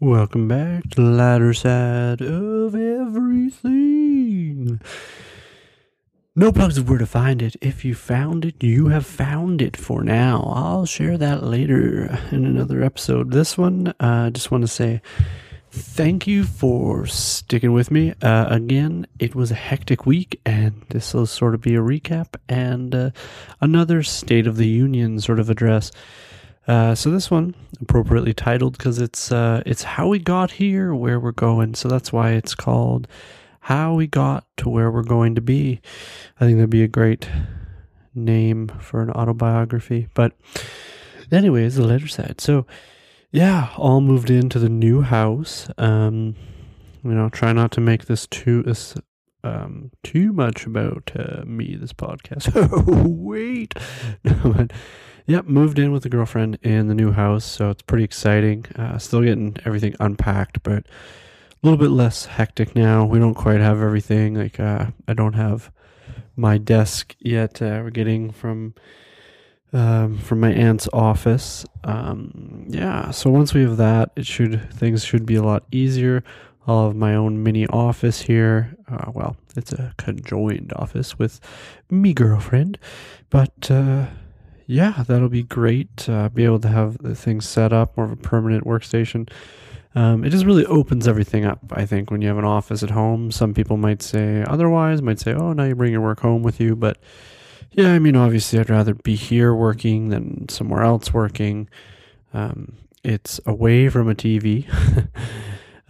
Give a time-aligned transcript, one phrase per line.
[0.00, 4.80] Welcome back to the lighter side of everything.
[6.36, 7.56] No plugs of where to find it.
[7.60, 10.52] If you found it, you have found it for now.
[10.54, 13.32] I'll share that later in another episode.
[13.32, 15.02] This one, I uh, just want to say
[15.72, 18.14] thank you for sticking with me.
[18.22, 22.36] Uh, again, it was a hectic week, and this will sort of be a recap
[22.48, 23.10] and uh,
[23.60, 25.90] another State of the Union sort of address.
[26.68, 31.18] Uh, so this one appropriately titled because it's uh, it's how we got here, where
[31.18, 31.74] we're going.
[31.74, 33.08] So that's why it's called
[33.60, 35.80] "How We Got to Where We're Going to Be."
[36.38, 37.26] I think that'd be a great
[38.14, 40.08] name for an autobiography.
[40.12, 40.32] But
[41.32, 42.38] anyways, the lighter side.
[42.38, 42.66] So
[43.30, 45.70] yeah, all moved into the new house.
[45.78, 46.36] Um,
[47.02, 48.94] you know, try not to make this too this
[49.42, 51.76] um too much about uh, me.
[51.76, 52.52] This podcast.
[52.72, 53.74] oh wait,
[54.24, 54.72] no, but
[55.28, 58.64] Yep, moved in with a girlfriend in the new house, so it's pretty exciting.
[58.76, 60.86] Uh, still getting everything unpacked, but a
[61.62, 63.04] little bit less hectic now.
[63.04, 64.36] We don't quite have everything.
[64.36, 65.70] Like, uh, I don't have
[66.34, 67.60] my desk yet.
[67.60, 68.74] Uh, we're getting from
[69.74, 71.66] um, from my aunt's office.
[71.84, 76.24] Um, yeah, so once we have that, it should things should be a lot easier.
[76.66, 78.74] I'll have my own mini office here.
[78.90, 81.38] Uh, well, it's a conjoined office with
[81.90, 82.78] me girlfriend,
[83.28, 84.06] but uh,
[84.68, 86.06] yeah, that'll be great.
[86.10, 89.28] Uh, be able to have the things set up, more of a permanent workstation.
[89.94, 91.60] Um, it just really opens everything up.
[91.70, 95.20] I think when you have an office at home, some people might say otherwise, might
[95.20, 96.98] say, "Oh, now you bring your work home with you." But
[97.72, 101.70] yeah, I mean, obviously, I'd rather be here working than somewhere else working.
[102.34, 104.66] Um, it's away from a TV.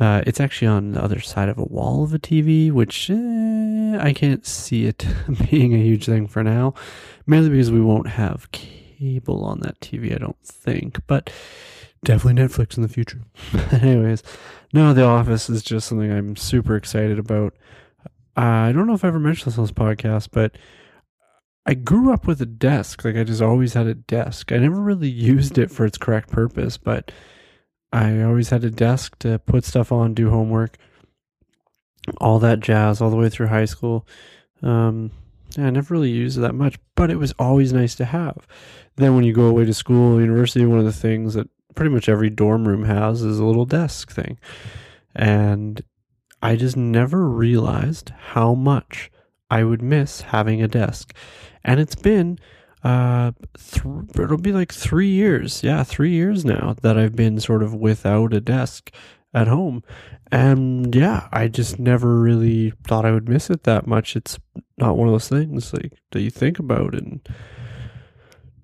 [0.00, 3.98] uh, it's actually on the other side of a wall of a TV, which eh,
[4.00, 5.04] I can't see it
[5.50, 6.74] being a huge thing for now
[7.28, 11.30] mainly because we won't have cable on that TV, I don't think, but
[12.02, 13.20] definitely Netflix in the future.
[13.70, 14.22] Anyways,
[14.72, 17.54] no, The Office is just something I'm super excited about.
[18.36, 20.56] Uh, I don't know if I ever mentioned this on this podcast, but
[21.66, 23.04] I grew up with a desk.
[23.04, 24.50] Like I just always had a desk.
[24.50, 27.12] I never really used it for its correct purpose, but
[27.92, 30.76] I always had a desk to put stuff on, do homework,
[32.18, 34.06] all that jazz, all the way through high school.
[34.62, 35.10] Um,
[35.56, 38.46] I never really used it that much, but it was always nice to have.
[38.96, 42.08] Then when you go away to school, university, one of the things that pretty much
[42.08, 44.38] every dorm room has is a little desk thing.
[45.14, 45.80] And
[46.42, 49.10] I just never realized how much
[49.50, 51.14] I would miss having a desk.
[51.64, 52.38] And it's been
[52.84, 53.84] uh th-
[54.18, 55.62] it'll be like 3 years.
[55.62, 58.92] Yeah, 3 years now that I've been sort of without a desk
[59.34, 59.82] at home.
[60.30, 64.14] And yeah, I just never really thought I would miss it that much.
[64.16, 64.38] It's
[64.76, 67.20] not one of those things like that you think about in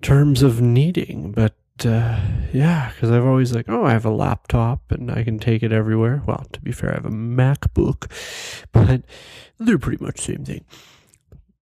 [0.01, 2.19] terms of needing, but uh,
[2.53, 5.71] yeah, because I've always like, oh, I have a laptop and I can take it
[5.71, 6.21] everywhere.
[6.25, 8.09] Well, to be fair, I have a MacBook,
[8.71, 9.01] but
[9.57, 10.65] they're pretty much the same thing.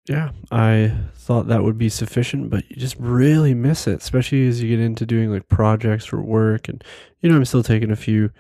[0.08, 4.64] Yeah, I thought that would be sufficient, but you just really miss it, especially as
[4.64, 6.70] you get into doing like projects for work.
[6.70, 6.82] And,
[7.20, 8.32] you know, I'm still taking a few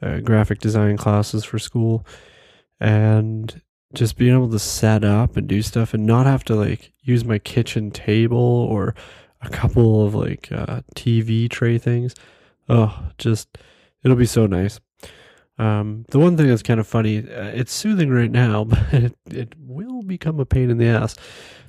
[0.00, 2.06] uh, graphic design classes for school
[2.78, 3.60] and
[3.94, 7.24] just being able to set up and do stuff and not have to like use
[7.24, 8.94] my kitchen table or
[9.40, 12.14] a couple of like uh, TV tray things.
[12.68, 13.58] Oh, just
[14.04, 14.78] it'll be so nice.
[15.58, 19.16] Um, the one thing that's kind of funny, uh, it's soothing right now, but it,
[19.30, 21.16] it will become a pain in the ass.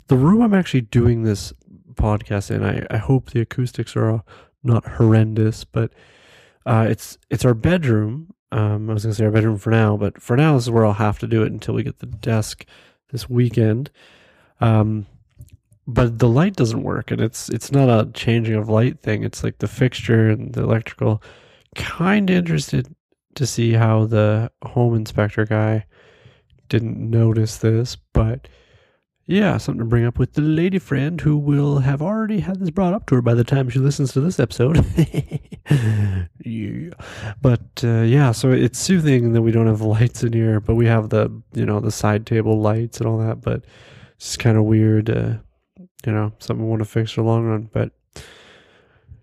[0.08, 1.54] The room I'm actually doing this
[1.94, 4.24] podcast in, I, I hope the acoustics are
[4.64, 5.92] not horrendous, but
[6.66, 8.34] uh, it's it's our bedroom.
[8.52, 10.86] Um, I was gonna say our bedroom for now, but for now this is where
[10.86, 12.66] I'll have to do it until we get the desk
[13.12, 13.90] this weekend.
[14.62, 15.06] Um,
[15.88, 19.24] but the light doesn't work, and it's it's not a changing of light thing.
[19.24, 21.24] It's like the fixture and the electrical.
[21.76, 22.94] Kind of interested
[23.36, 25.86] to see how the home inspector guy
[26.68, 28.48] didn't notice this, but
[29.26, 32.72] yeah, something to bring up with the lady friend who will have already had this
[32.72, 34.84] brought up to her by the time she listens to this episode.
[36.44, 36.90] yeah.
[37.40, 40.88] But uh, yeah, so it's soothing that we don't have lights in here, but we
[40.88, 43.66] have the, you know, the side table lights and all that, but
[44.16, 45.34] it's kind of weird, uh,
[45.78, 47.70] you know, something we want to fix for the long run.
[47.72, 47.92] But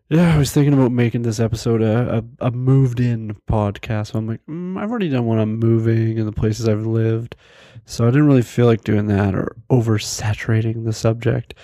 [0.09, 4.13] yeah, I was thinking about making this episode a, a, a moved in podcast.
[4.13, 7.37] So I'm like, mm, I've already done one on moving and the places I've lived.
[7.85, 11.55] So I didn't really feel like doing that or oversaturating the subject.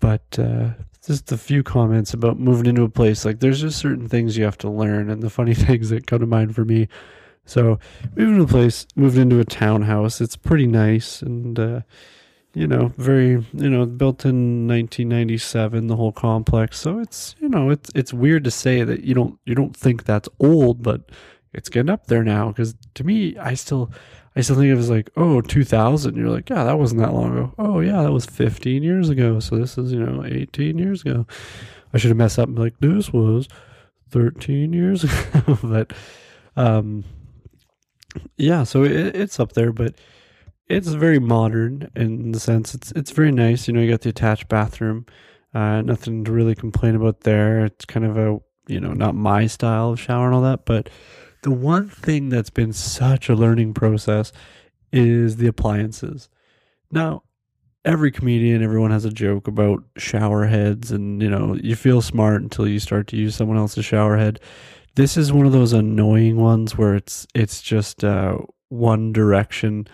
[0.00, 0.70] But uh,
[1.08, 3.24] just a few comments about moving into a place.
[3.24, 6.20] Like, there's just certain things you have to learn, and the funny things that come
[6.20, 6.86] to mind for me.
[7.44, 7.78] So,
[8.14, 10.20] moving to a place, moved into a townhouse.
[10.20, 11.80] It's pretty nice, and uh,
[12.54, 16.78] you know, very, you know, built in 1997, the whole complex.
[16.80, 20.04] So it's, you know, it's it's weird to say that you don't you don't think
[20.04, 21.10] that's old, but
[21.52, 23.90] it's getting up there now because to me, I still
[24.38, 26.16] I still think of it as like, oh, 2000.
[26.16, 27.54] You're like, yeah, that wasn't that long ago.
[27.58, 29.40] Oh, yeah, that was 15 years ago.
[29.40, 31.26] So this is, you know, 18 years ago.
[31.92, 33.48] I should have messed up and like, this was
[34.10, 35.02] 13 years
[35.34, 35.58] ago.
[35.62, 35.92] but,
[36.54, 37.04] um,
[38.36, 39.96] yeah, so it, it's up there, but
[40.68, 43.66] it's very modern in the sense it's it's very nice.
[43.66, 45.06] You know, you got the attached bathroom.
[45.54, 47.64] Uh, nothing to really complain about there.
[47.64, 50.90] It's kind of a you know not my style of shower and all that, but
[51.42, 54.32] the one thing that's been such a learning process
[54.92, 56.28] is the appliances.
[56.90, 57.22] Now,
[57.84, 62.42] every comedian, everyone has a joke about shower heads, and you know, you feel smart
[62.42, 64.40] until you start to use someone else's shower head.
[64.96, 68.38] This is one of those annoying ones where it's it's just uh,
[68.68, 69.86] one direction,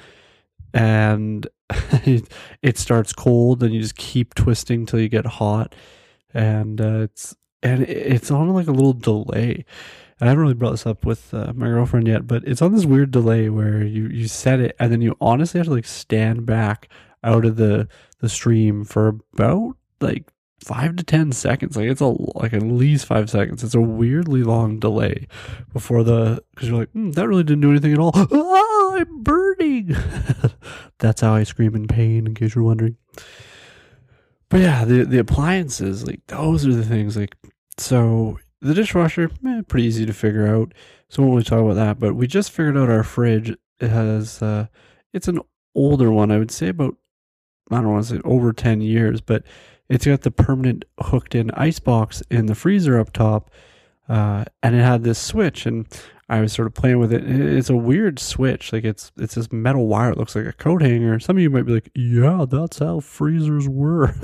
[0.74, 1.46] and
[2.60, 5.74] it starts cold, and you just keep twisting till you get hot,
[6.34, 7.34] and uh, it's
[7.64, 9.64] and it's on like a little delay
[10.20, 12.72] And I haven't really brought this up with uh, my girlfriend yet, but it's on
[12.72, 15.86] this weird delay where you you set it and then you honestly have to like
[15.86, 16.88] stand back
[17.24, 17.88] out of the
[18.20, 20.30] the stream for about like
[20.62, 21.76] five to ten seconds.
[21.76, 23.64] Like it's a like at least five seconds.
[23.64, 25.26] It's a weirdly long delay
[25.72, 28.12] before the because you're like mm, that really didn't do anything at all.
[28.14, 29.96] Oh, I'm burning.
[31.04, 32.26] That's how I scream in pain.
[32.26, 32.96] In case you're wondering.
[34.48, 37.36] But yeah, the the appliances like those are the things like
[37.76, 40.72] so the dishwasher, eh, pretty easy to figure out.
[41.10, 42.00] So we won't really talk about that.
[42.00, 43.54] But we just figured out our fridge.
[43.78, 44.66] It has, uh,
[45.12, 45.40] it's an
[45.74, 46.32] older one.
[46.32, 46.96] I would say about,
[47.70, 49.44] I don't want to say over 10 years, but
[49.90, 53.50] it's got the permanent hooked in ice box in the freezer up top.
[54.08, 55.86] Uh, and it had this switch and
[56.28, 57.22] I was sort of playing with it.
[57.28, 58.72] It's a weird switch.
[58.72, 60.12] Like it's, it's this metal wire.
[60.12, 61.18] It looks like a coat hanger.
[61.20, 64.14] Some of you might be like, yeah, that's how freezers were.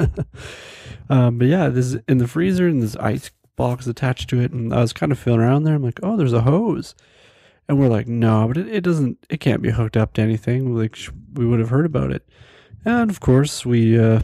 [1.10, 4.52] um, but yeah, this is in the freezer and this ice box attached to it.
[4.52, 5.74] And I was kind of feeling around there.
[5.74, 6.94] I'm like, oh, there's a hose.
[7.68, 10.74] And we're like, no, but it, it doesn't, it can't be hooked up to anything.
[10.74, 10.96] Like,
[11.34, 12.26] we would have heard about it.
[12.84, 14.22] And of course, we uh,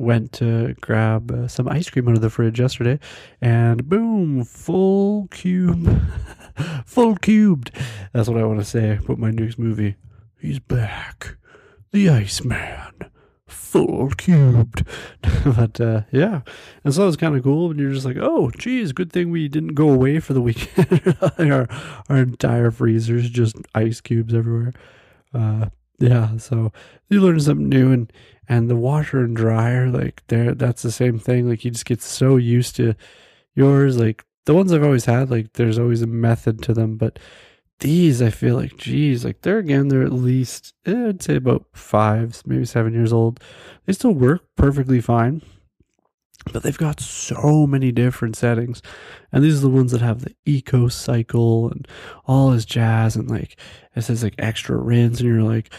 [0.00, 2.98] went to grab uh, some ice cream out of the fridge yesterday.
[3.40, 6.02] And boom, full cube.
[6.86, 7.70] full cubed.
[8.12, 9.96] That's what I want to say about my next movie.
[10.38, 11.36] He's back.
[11.92, 13.10] The Iceman
[13.70, 14.84] full cubed.
[15.44, 16.40] but uh, yeah,
[16.84, 17.70] and so it was kind of cool.
[17.70, 21.16] And you're just like, oh, geez, good thing we didn't go away for the weekend.
[21.38, 21.68] our
[22.08, 24.72] our entire freezers just ice cubes everywhere.
[25.32, 25.66] Uh,
[26.00, 26.72] yeah, so
[27.08, 28.12] you learn something new, and
[28.48, 31.48] and the washer and dryer, like there, that's the same thing.
[31.48, 32.94] Like you just get so used to
[33.54, 33.98] yours.
[33.98, 37.18] Like the ones I've always had, like there's always a method to them, but
[37.80, 41.66] these, I feel like, geez, like they're again, they're at least, eh, I'd say about
[41.72, 43.40] five, maybe seven years old.
[43.86, 45.42] They still work perfectly fine,
[46.52, 48.82] but they've got so many different settings.
[49.32, 51.86] And these are the ones that have the eco cycle and
[52.26, 53.56] all this jazz, and like
[53.94, 55.72] it says like extra rinse, and you're like,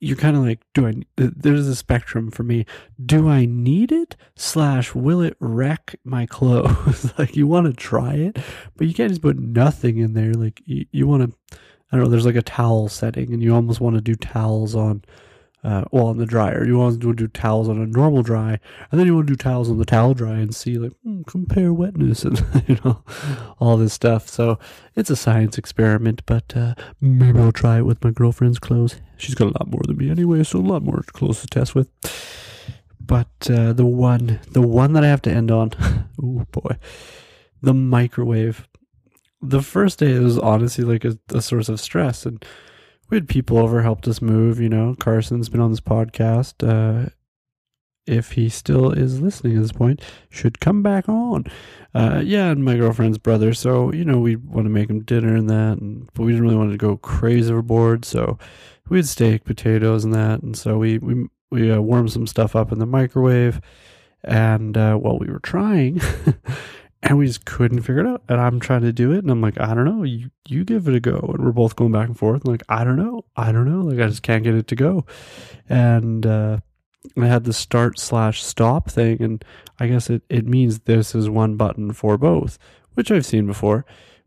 [0.00, 0.94] you're kind of like, do I?
[1.16, 2.66] There's a spectrum for me.
[3.04, 4.16] Do I need it?
[4.36, 7.12] Slash, will it wreck my clothes?
[7.18, 8.38] like, you want to try it,
[8.76, 10.34] but you can't just put nothing in there.
[10.34, 11.58] Like, you, you want to.
[11.90, 12.10] I don't know.
[12.10, 15.04] There's like a towel setting, and you almost want to do towels on
[15.64, 16.64] uh, well, on the dryer.
[16.66, 19.36] You want to do towels on a normal dry, and then you want to do
[19.36, 23.02] towels on the towel dry and see like hmm, compare wetness and you know
[23.58, 24.28] all this stuff.
[24.28, 24.58] So
[24.94, 29.00] it's a science experiment, but uh, maybe I'll try it with my girlfriend's clothes.
[29.16, 31.74] She's got a lot more than me anyway, so a lot more clothes to test
[31.74, 31.88] with.
[33.00, 35.72] But uh, the one, the one that I have to end on,
[36.22, 36.76] oh boy,
[37.62, 38.68] the microwave.
[39.40, 42.44] The first day was honestly like a, a source of stress and
[43.14, 44.58] we had people over helped us move.
[44.58, 46.66] You know, Carson's been on this podcast.
[46.66, 47.10] Uh,
[48.08, 51.44] if he still is listening at this point, should come back on.
[51.94, 53.54] Uh, yeah, and my girlfriend's brother.
[53.54, 56.42] So you know, we want to make him dinner and that, and, but we didn't
[56.42, 58.04] really want to go crazy overboard.
[58.04, 58.36] So
[58.88, 62.56] we had steak, potatoes, and that, and so we we we uh, warmed some stuff
[62.56, 63.60] up in the microwave.
[64.24, 66.00] And uh, while we were trying,
[67.04, 68.22] and we just couldn't figure it out.
[68.28, 70.88] And I'm trying to do it, and I'm like, I don't know, you you give
[70.88, 71.30] it a go.
[71.34, 72.46] And we're both going back and forth.
[72.46, 75.06] Like, I don't know, I don't know, like I just can't get it to go.
[75.68, 76.58] And uh,
[77.16, 79.44] I had the start slash stop thing, and
[79.78, 82.58] I guess it it means this is one button for both,
[82.94, 83.84] which I've seen before.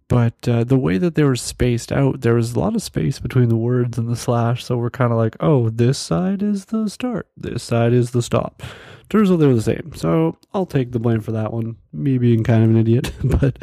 [0.09, 3.19] But uh, the way that they were spaced out, there was a lot of space
[3.19, 4.63] between the words and the slash.
[4.63, 8.21] So we're kind of like, oh, this side is the start, this side is the
[8.21, 8.63] stop.
[9.09, 9.93] Turns out they were the same.
[9.95, 11.77] So I'll take the blame for that one.
[11.93, 13.11] Me being kind of an idiot.
[13.23, 13.57] but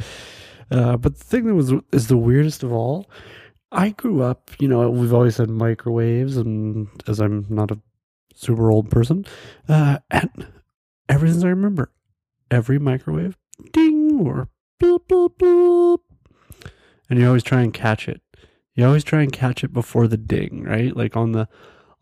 [0.70, 3.10] uh, but the thing that was is the weirdest of all.
[3.72, 7.80] I grew up, you know, we've always had microwaves, and as I'm not a
[8.34, 9.26] super old person.
[9.68, 10.46] Uh, and
[11.08, 11.90] ever since I remember,
[12.50, 13.36] every microwave,
[13.72, 14.48] ding or
[14.80, 15.98] bloop, bloop, bloop.
[17.10, 18.20] And you always try and catch it.
[18.74, 20.96] You always try and catch it before the ding, right?
[20.96, 21.48] Like on the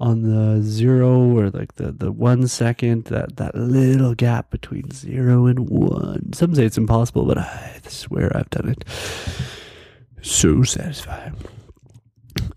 [0.03, 5.47] on the zero or like the, the one second, that, that little gap between zero
[5.47, 6.33] and one.
[6.33, 8.85] Some say it's impossible, but I swear I've done it.
[10.21, 11.37] So satisfying.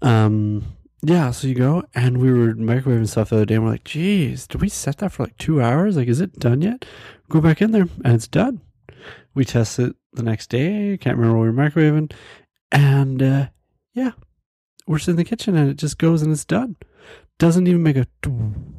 [0.02, 0.64] Um,
[1.04, 3.84] yeah, so you go and we were microwaving stuff the other day and we're like,
[3.84, 5.98] geez, did we set that for like two hours?
[5.98, 6.84] Like, is it done yet?
[7.30, 8.62] Go back in there and it's done.
[9.36, 10.98] We test it the next day.
[10.98, 12.12] Can't remember what we were microwaving.
[12.72, 13.48] And uh,
[13.94, 14.12] yeah,
[14.88, 16.76] we're in the kitchen and it just goes and it's done
[17.38, 18.08] doesn't even make a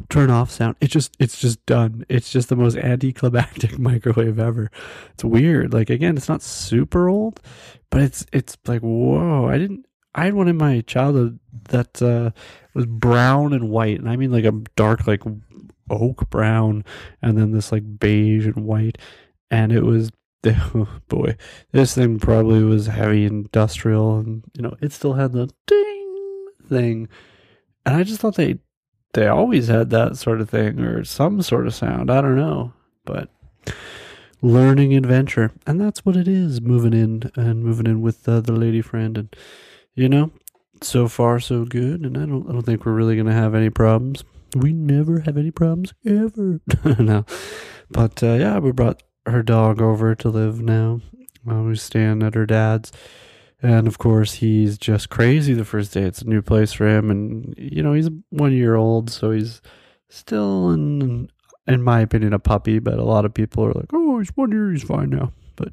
[0.09, 0.77] turn off sound.
[0.81, 2.05] It just it's just done.
[2.09, 4.71] It's just the most anticlimactic microwave ever.
[5.13, 5.73] It's weird.
[5.73, 7.41] Like again, it's not super old,
[7.91, 9.49] but it's it's like whoa.
[9.49, 9.87] I didn't.
[10.15, 12.31] I had one in my childhood that uh,
[12.73, 15.23] was brown and white, and I mean like a dark like
[15.91, 16.85] oak brown,
[17.21, 18.99] and then this like beige and white,
[19.51, 20.11] and it was.
[20.75, 21.37] Oh boy,
[21.73, 27.09] this thing probably was heavy industrial, and you know it still had the ding thing
[27.87, 28.59] and I just thought they
[29.15, 32.11] they always had that sort of thing or some sort of sound.
[32.11, 32.75] I don't know,
[33.07, 33.31] but
[34.43, 36.61] learning adventure, and that's what it is.
[36.61, 39.37] Moving in and moving in with the lady friend, and
[39.95, 40.33] you know,
[40.83, 42.03] so far so good.
[42.03, 44.25] And I don't I don't think we're really gonna have any problems.
[44.55, 46.61] We never have any problems ever.
[46.99, 47.25] no,
[47.89, 51.01] but uh, yeah, we brought her dog over to live now.
[51.49, 52.93] Uh, we staying at her dad's
[53.63, 56.03] and of course, he's just crazy the first day.
[56.03, 57.11] It's a new place for him.
[57.11, 59.63] And, you know, he's one year old, so he's
[60.09, 61.31] still, in,
[61.67, 62.79] in my opinion, a puppy.
[62.79, 65.33] But a lot of people are like, oh, he's one year, he's fine now.
[65.57, 65.73] But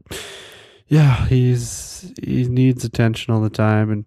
[0.87, 3.91] yeah, he's he needs attention all the time.
[3.91, 4.05] And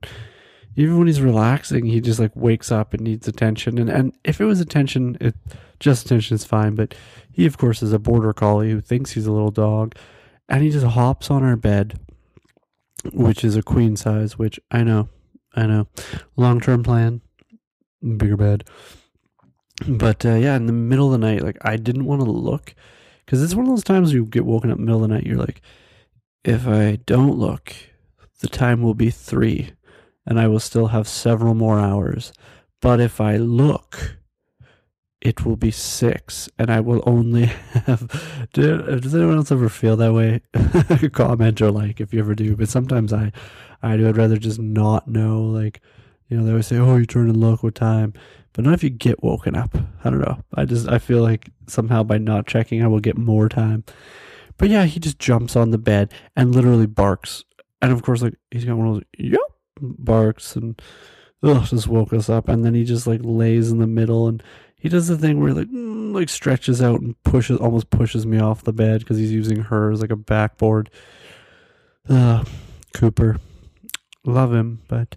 [0.75, 3.79] even when he's relaxing, he just like wakes up and needs attention.
[3.79, 5.35] And, and if it was attention, it
[5.81, 6.75] just attention is fine.
[6.75, 6.95] But
[7.31, 9.95] he, of course, is a border collie who thinks he's a little dog.
[10.49, 11.99] And he just hops on our bed
[13.13, 15.09] which is a queen size, which I know,
[15.55, 15.89] I know.
[16.37, 17.21] Long term plan,
[18.17, 18.65] bigger bed.
[19.87, 22.75] But uh, yeah, in the middle of the night, like I didn't want to look
[23.25, 25.27] because it's one of those times you get woken up middle of the night.
[25.27, 25.61] You're like,
[26.45, 27.75] if I don't look,
[28.41, 29.73] the time will be three,
[30.25, 32.33] and I will still have several more hours.
[32.81, 34.16] But if I look,
[35.21, 38.49] it will be six, and I will only have.
[38.53, 40.43] does anyone else ever feel that way?
[41.13, 42.55] Comment or like if you ever do.
[42.57, 43.33] But sometimes I,
[43.83, 44.09] I do.
[44.09, 45.43] I'd rather just not know.
[45.43, 45.81] Like,
[46.29, 48.13] you know, they always say, "Oh, you turn and local time,"
[48.53, 49.77] but not if you get woken up.
[50.05, 50.43] I don't know.
[50.55, 53.85] I just I feel like somehow by not checking, I will get more time.
[54.59, 57.45] But yeah, he just jumps on the bed and literally barks,
[57.81, 59.41] and of course, like he's got one of those yep
[59.81, 60.81] barks and
[61.43, 64.43] ugh, just woke us up, and then he just like lays in the middle and
[64.79, 68.27] he does the thing where he like mm, like stretches out and pushes almost pushes
[68.27, 70.91] me off the bed because he's using her as like a backboard.
[72.09, 72.45] Uh,
[72.95, 73.39] Cooper,
[74.25, 75.17] love him, but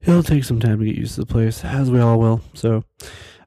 [0.00, 2.40] he'll take some time to get used to the place, as we all will.
[2.54, 2.84] So,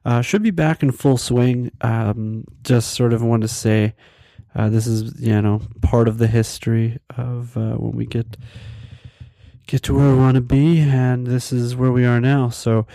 [0.04, 1.72] uh, should be back in full swing.
[1.80, 3.94] Um, just sort of want to say,
[4.54, 8.36] uh, this is you know part of the history of uh, when we get
[9.66, 12.50] get to where we want to be, and this is where we are now.
[12.50, 12.86] So.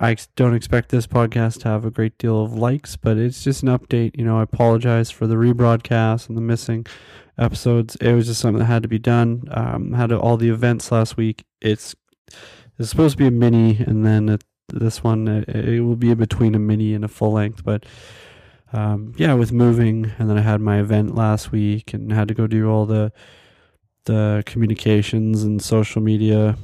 [0.00, 3.64] I don't expect this podcast to have a great deal of likes, but it's just
[3.64, 4.16] an update.
[4.16, 6.86] You know, I apologize for the rebroadcast and the missing
[7.36, 7.96] episodes.
[7.96, 9.42] It was just something that had to be done.
[9.50, 11.44] Um, had all the events last week.
[11.60, 11.96] It's
[12.78, 16.14] it's supposed to be a mini, and then it, this one it, it, will be
[16.14, 17.64] between a mini and a full length.
[17.64, 17.84] But
[18.72, 22.34] um, yeah, with moving, and then I had my event last week, and had to
[22.34, 23.12] go do all the
[24.04, 26.56] the communications and social media.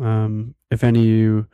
[0.00, 1.46] Um, if any of you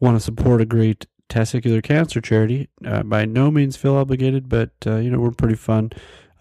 [0.00, 4.70] want to support a great testicular cancer charity, uh, by no means feel obligated, but
[4.86, 5.90] uh, you know we're pretty fun.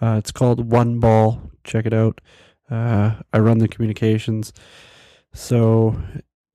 [0.01, 1.41] Uh, it's called One Ball.
[1.63, 2.21] Check it out.
[2.69, 4.53] Uh, I run the communications,
[5.33, 5.95] so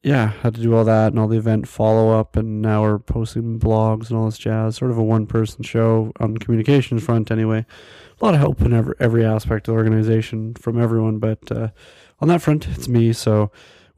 [0.03, 2.99] yeah, had to do all that and all the event follow up, and now we're
[2.99, 4.77] posting blogs and all this jazz.
[4.77, 7.67] Sort of a one person show on communications front, anyway.
[8.19, 11.69] A lot of help in every every aspect of the organization from everyone, but uh,
[12.21, 13.13] on that front, it's me.
[13.13, 13.51] So,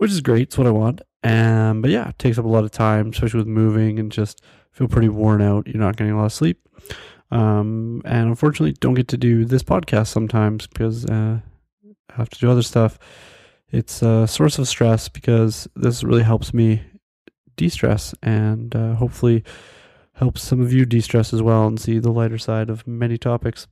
[0.03, 0.43] which is great.
[0.43, 1.01] It's what I want.
[1.23, 4.43] Um, but yeah, it takes up a lot of time, especially with moving and just
[4.73, 5.69] feel pretty worn out.
[5.69, 6.59] You're not getting a lot of sleep.
[7.31, 11.39] Um, and unfortunately, don't get to do this podcast sometimes because uh,
[12.11, 12.99] I have to do other stuff.
[13.71, 16.83] It's a source of stress because this really helps me
[17.55, 19.45] de stress and uh, hopefully
[20.15, 23.19] helps some of you de stress as well and see the lighter side of many
[23.19, 23.69] topics.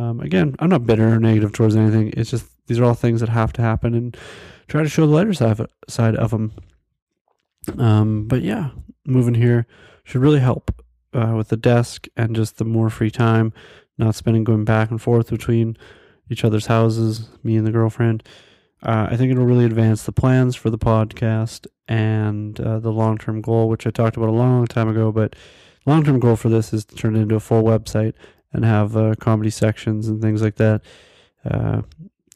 [0.00, 2.12] Um, again, I'm not bitter or negative towards anything.
[2.16, 4.16] It's just these are all things that have to happen and
[4.68, 6.52] try to show the lighter side of, side of them.
[7.78, 8.70] Um, but yeah,
[9.04, 9.66] moving here
[10.04, 10.70] should really help.
[11.12, 13.52] uh, with the desk and just the more free time,
[13.98, 15.76] not spending going back and forth between
[16.30, 18.22] each other's houses, me and the girlfriend.
[18.82, 23.18] Uh, I think it'll really advance the plans for the podcast and uh, the long
[23.18, 25.12] term goal, which I talked about a long time ago.
[25.12, 25.36] But
[25.84, 28.14] long term goal for this is to turn it into a full website
[28.52, 30.82] and have uh, comedy sections and things like that.
[31.44, 31.82] Uh,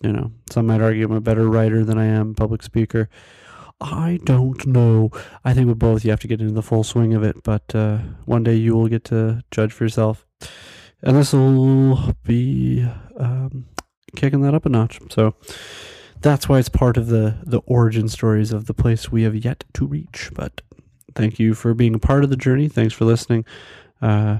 [0.02, 3.08] you know, some might argue I'm a better writer than I am public speaker.
[3.80, 5.10] I don't know.
[5.44, 7.42] I think with both, you have to get into the full swing of it.
[7.42, 10.26] But uh, one day you will get to judge for yourself,
[11.02, 12.86] and this will be
[13.18, 13.66] um,
[14.14, 15.00] kicking that up a notch.
[15.10, 15.34] So
[16.20, 19.64] that's why it's part of the the origin stories of the place we have yet
[19.74, 20.30] to reach.
[20.34, 20.62] But
[21.14, 22.68] thank you for being a part of the journey.
[22.68, 23.44] Thanks for listening.
[24.00, 24.38] Uh,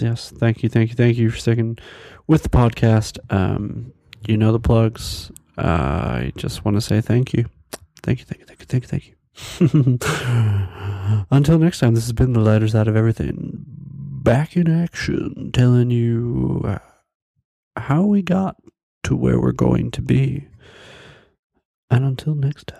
[0.00, 1.78] yes, thank you, thank you, thank you for sticking
[2.26, 3.18] with the podcast.
[3.30, 3.92] Um,
[4.26, 5.30] you know the plugs.
[5.58, 7.46] Uh, I just want to say thank you.
[8.02, 9.14] Thank you, thank you, thank you, thank you, thank you.
[11.30, 13.64] Until next time, this has been the lighter side of everything.
[13.66, 16.78] Back in action, telling you uh,
[17.76, 18.56] how we got
[19.04, 20.48] to where we're going to be.
[21.90, 22.78] And until next time,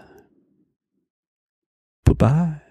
[2.04, 2.61] bye bye.